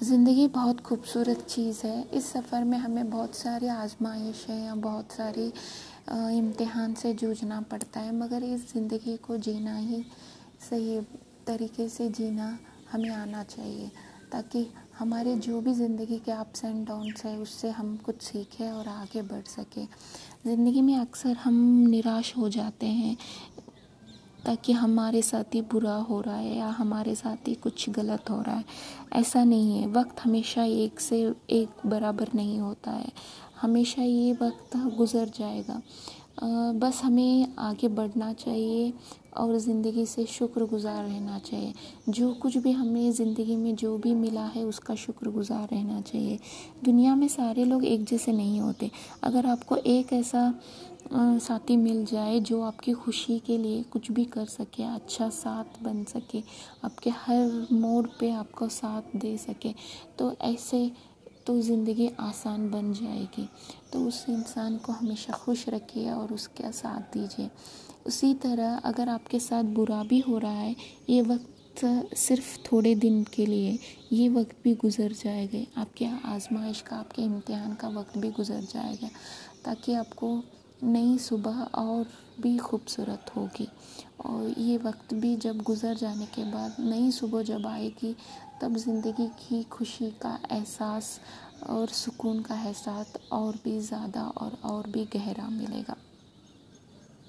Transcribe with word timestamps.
ज़िंदगी 0.00 0.46
बहुत 0.48 0.80
खूबसूरत 0.80 1.40
चीज़ 1.50 1.80
है। 1.86 2.02
इस 2.14 2.26
सफ़र 2.32 2.64
में 2.64 2.76
हमें 2.78 3.08
बहुत 3.10 3.34
सारी 3.34 3.68
आजमाइशें 3.68 4.64
या 4.64 4.74
बहुत 4.76 5.12
सारी 5.12 5.46
इम्तिहान 6.36 6.94
से 6.94 7.12
जूझना 7.14 7.60
पड़ता 7.70 8.00
है, 8.00 8.14
मगर 8.16 8.42
इस 8.44 8.72
ज़िंदगी 8.72 9.16
को 9.16 9.36
जीना 9.38 9.76
ही 9.76 10.02
सही 10.68 11.00
तरीके 11.46 11.88
से 11.88 12.08
जीना 12.10 12.58
हमें 12.92 13.10
आना 13.10 13.42
चाहिए, 13.44 13.90
ताकि 14.32 14.66
हमारे 14.98 15.34
जो 15.36 15.60
भी 15.60 15.74
ज़िंदगी 15.74 16.18
के 16.18 16.32
अप्स 16.32 16.64
एंड 16.64 16.86
डाउन्स 16.86 17.24
है, 17.24 17.36
उससे 17.38 17.70
हम 17.70 17.96
कुछ 17.96 18.22
सीखें 18.22 18.70
और 18.70 18.88
आगे 18.88 19.22
बढ़ 19.24 19.44
सकें। 19.48 19.86
ज़िंदगी 20.46 20.82
में 20.82 20.96
अक्सर 20.96 21.36
हम 21.36 21.54
निराश 21.88 22.36
हो 22.36 22.48
जाते 22.50 22.86
हैं 22.86 23.16
ताकि 24.46 24.72
हमारे 24.72 25.22
साथ 25.22 25.54
ही 25.54 25.60
बुरा 25.60 25.94
हो 25.94 26.20
रहा 26.20 26.36
है 26.36 26.56
या 26.56 26.66
हमारे 26.66 27.14
साथ 27.14 27.48
ही 27.48 27.54
कुछ 27.54 27.90
गलत 27.90 28.30
हो 28.30 28.42
रहा 28.42 28.56
है। 28.56 28.64
ऐसा 29.12 29.44
नहीं 29.44 29.78
है। 29.78 29.86
वक्त 29.88 30.20
हमेशा 30.20 30.64
एक 30.64 31.00
से 31.00 31.34
एक 31.50 31.68
बराबर 31.86 32.28
नहीं 32.34 32.58
होता 32.60 32.90
है। 32.90 33.12
हमेशा 33.60 34.02
ये 34.02 34.32
वक्त 34.32 34.76
गुज़र 34.76 35.28
जाएगा। 35.38 35.82
बस 36.38 37.00
हमें 37.04 37.54
आगे 37.58 37.88
बढ़ना 37.90 38.32
चाहिए 38.34 38.92
और 39.36 39.56
ज़िंदगी 39.58 40.04
से 40.06 40.24
शुक्रगुज़ार 40.26 41.04
रहना 41.04 41.38
चाहिए। 41.40 41.72
जो 42.08 42.32
कुछ 42.34 42.56
भी 42.56 42.72
हमें 42.72 43.10
ज़िंदगी 43.12 43.56
में 43.56 43.74
जो 43.76 43.96
भी 43.98 44.14
मिला 44.14 44.44
है, 44.46 44.64
उसका 44.64 44.94
शुक्रगुज़ार 44.96 45.68
रहना 45.72 46.00
चाहिए। 46.02 46.38
दुनिया 46.84 47.14
में 47.14 47.26
सारे 47.28 47.64
लोग 47.64 47.84
एक 47.84 48.04
जैसे 48.04 48.32
नहीं 48.32 48.60
होते। 48.60 48.90
अगर 49.22 49.46
आपको 49.46 49.76
एक 49.76 50.12
ऐसा 50.12 50.52
साथी 51.12 51.76
मिल 51.76 52.04
जाए 52.04 52.38
जो 52.40 52.60
आपकी 52.62 52.92
खुशी 52.94 53.38
के 53.38 53.56
लिए 53.58 53.82
कुछ 53.92 54.10
भी 54.12 54.24
कर 54.26 54.44
सके 54.46 54.82
अच्छा 54.84 55.28
साथ 55.30 55.82
बन 55.82 56.02
सके, 56.04 56.42
आपके 56.84 57.10
हर 57.10 57.66
मोड़ 57.72 58.06
पे 58.20 58.30
आपको 58.32 58.68
साथ 58.68 59.16
दे 59.16 59.36
सके 59.38 59.72
तो 60.18 60.34
ऐसे 60.42 60.90
तो 61.48 61.60
ज़िंदगी 61.60 62.10
आसान 62.20 62.68
बन 62.70 62.92
जाएगी। 62.92 63.48
तो 63.92 64.00
उस 64.06 64.24
इंसान 64.28 64.76
को 64.76 64.92
हमेशा 64.92 65.32
खुश 65.34 65.68
रखिए 65.68 66.10
और 66.10 66.32
उसका 66.32 66.70
साथ 66.70 67.14
दीजिए। 67.14 67.48
उसी 68.06 68.32
तरह 68.34 68.76
अगर 68.84 69.08
आपके 69.08 69.38
साथ 69.40 69.64
बुरा 69.74 70.02
भी 70.02 70.18
हो 70.20 70.38
रहा 70.38 70.52
है, 70.52 70.74
ये 71.08 71.22
वक्त 71.22 72.14
सिर्फ़ 72.16 72.56
थोड़े 72.62 72.94
दिन 72.96 73.22
के 73.24 73.46
लिए, 73.46 73.78
ये 74.12 74.28
वक्त 74.28 74.56
भी 74.64 74.74
गुज़र 74.74 75.12
जाएगा। 75.14 75.80
आपके 75.80 76.06
आजमाइश 76.26 76.80
का, 76.80 76.96
आपके 76.96 77.22
इम्तिहान 77.22 77.74
का 77.74 77.88
वक्त 77.90 78.18
भी 78.18 78.30
गुज़र 78.30 78.60
जाएगा, 78.64 79.08
ताकि 79.64 79.94
आपको 79.94 80.34
नई 80.82 81.16
सुबह 81.18 81.62
और 81.74 82.06
भी 82.40 82.56
खूबसूरत 82.58 83.30
होगी। 83.36 83.68
और 84.20 84.58
ये 84.58 84.76
वक्त 84.78 85.14
भी 85.14 85.34
जब 85.36 85.62
गुज़र 85.62 85.94
जाने 85.96 86.26
के 86.26 86.44
बाद 86.52 86.76
नई 86.80 87.10
सुबह 87.10 87.42
जब 87.42 87.66
आएगी, 87.66 88.14
तब 88.62 88.76
ज़िंदगी 88.76 89.26
की 89.40 89.62
खुशी 89.72 90.10
का 90.22 90.38
एहसास 90.52 91.18
और 91.68 91.88
सुकून 91.94 92.42
का 92.42 92.54
एहसास 92.56 93.12
और 93.32 93.58
भी 93.64 93.78
ज़्यादा 93.80 94.22
और 94.22 94.58
और 94.64 94.90
भी 94.90 95.04
गहरा 95.14 95.48
मिलेगा। 95.50 95.96